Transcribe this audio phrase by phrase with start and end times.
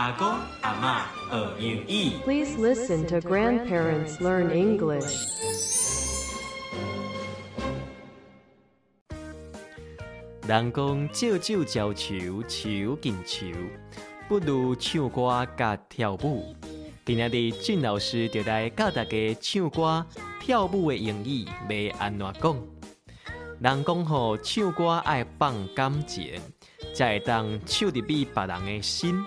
[0.00, 0.26] 阿公
[0.62, 2.12] 阿妈学英语。
[2.24, 5.12] Please listen to grandparents learn English
[10.48, 13.52] 人讲借酒浇愁，愁更愁，
[14.26, 16.56] 不如唱歌甲跳舞。
[17.04, 20.06] 今仔日俊老师就来教大家唱歌、
[20.40, 22.56] 跳舞的英语要安怎讲。
[23.60, 26.40] 人讲吼，唱歌爱放感情，
[26.94, 29.22] 才会当唱入比别人的心。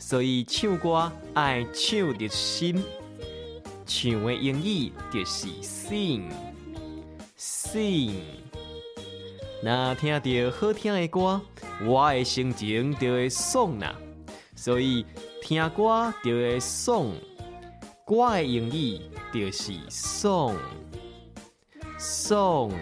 [0.00, 2.82] 所以唱歌爱唱入心，
[3.86, 5.46] 唱的英语就是
[7.36, 8.14] sing，sing。
[9.62, 11.40] 若听到好听的歌，
[11.86, 13.94] 我的心情就会爽啦。
[14.56, 15.04] 所以
[15.42, 17.12] 听歌就会爽，
[18.06, 18.98] 歌的英语
[19.32, 20.56] 就是 song
[21.98, 22.72] song。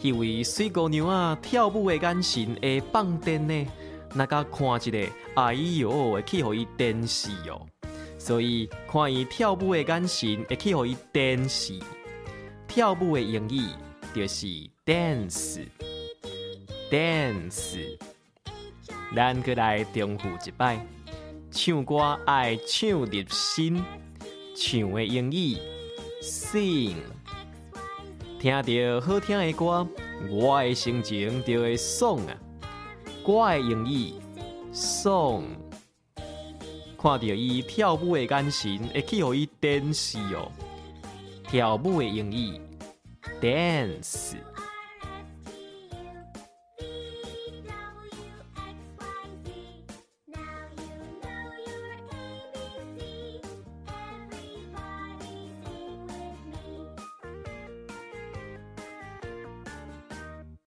[0.00, 3.66] 迄位水姑娘啊，跳舞的眼神会放电呢，
[4.14, 4.98] 那甲看一个，
[5.34, 7.66] 哎哟，会去互伊电视哦。
[8.18, 11.78] 所以看伊跳舞的眼神会去互伊电视。
[12.66, 13.60] 跳舞的英语
[14.14, 14.46] 就是
[14.84, 15.58] dance，dance。
[19.14, 20.84] 咱过来重复一摆，
[21.50, 23.84] 唱歌爱唱入心，
[24.56, 25.56] 唱的英语
[26.20, 26.96] sing。
[28.40, 29.86] 听到好听的歌，
[30.28, 32.36] 我的心情就会爽啊！
[33.26, 34.12] 歌的英语
[34.72, 35.42] song，
[36.96, 40.52] 看到伊跳舞的眼神，会去互伊电视哦。
[41.48, 42.60] 跳舞的英语
[43.42, 44.36] dance。